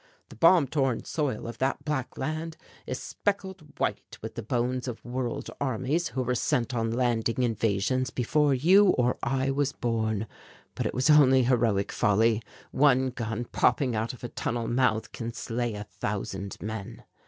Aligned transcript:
The 0.29 0.35
bomb 0.35 0.65
torn 0.65 1.03
soil 1.03 1.45
of 1.45 1.59
that 1.59 1.85
black 1.85 2.17
land 2.17 2.57
is 2.87 2.99
speckled 2.99 3.77
white 3.79 4.17
with 4.19 4.33
the 4.33 4.41
bones 4.41 4.87
of 4.87 5.05
World 5.05 5.51
armies 5.61 6.07
who 6.07 6.23
were 6.23 6.33
sent 6.33 6.73
on 6.73 6.89
landing 6.89 7.43
invasions 7.43 8.09
before 8.09 8.55
you 8.55 8.87
or 8.97 9.19
I 9.21 9.51
was 9.51 9.73
born. 9.73 10.25
But 10.73 10.87
it 10.87 10.95
was 10.95 11.11
only 11.11 11.43
heroic 11.43 11.91
folly, 11.91 12.41
one 12.71 13.11
gun 13.11 13.45
popping 13.45 13.95
out 13.95 14.11
of 14.11 14.23
a 14.23 14.29
tunnel 14.29 14.67
mouth 14.67 15.11
can 15.11 15.33
slay 15.33 15.75
a 15.75 15.83
thousand 15.83 16.57
men. 16.59 17.03